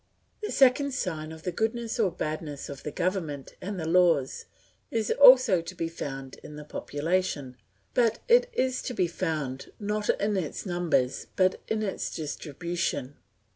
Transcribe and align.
The 0.41 0.51
second 0.51 0.95
sign 0.95 1.31
of 1.31 1.43
the 1.43 1.51
goodness 1.51 1.99
or 1.99 2.09
badness 2.11 2.69
of 2.69 2.81
the 2.81 2.89
government 2.91 3.53
and 3.61 3.79
the 3.79 3.87
laws 3.87 4.45
is 4.89 5.11
also 5.11 5.61
to 5.61 5.75
be 5.75 5.87
found 5.87 6.39
in 6.41 6.55
the 6.55 6.63
population, 6.65 7.55
but 7.93 8.17
it 8.27 8.49
is 8.51 8.81
to 8.81 8.95
be 8.95 9.05
found 9.05 9.71
not 9.79 10.09
in 10.19 10.35
its 10.37 10.65
numbers 10.65 11.27
but 11.35 11.61
in 11.67 11.83
its 11.83 12.15
distribution. 12.15 13.17